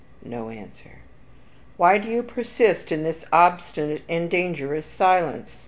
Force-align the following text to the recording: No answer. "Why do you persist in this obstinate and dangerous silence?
No 0.25 0.49
answer. 0.49 0.93
"Why 1.77 1.99
do 1.99 2.07
you 2.07 2.23
persist 2.23 2.91
in 2.91 3.03
this 3.03 3.23
obstinate 3.31 4.01
and 4.09 4.31
dangerous 4.31 4.87
silence? 4.87 5.59